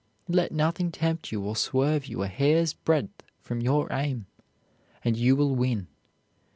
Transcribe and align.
Let 0.27 0.51
nothing 0.51 0.91
tempt 0.91 1.31
you 1.31 1.41
or 1.43 1.55
swerve 1.55 2.07
you 2.07 2.23
a 2.23 2.27
hair's 2.27 2.73
breadth 2.73 3.21
from 3.39 3.61
your 3.61 3.87
aim, 3.91 4.25
and 5.05 5.15
you 5.15 5.35
will 5.35 5.53
win. 5.53 5.89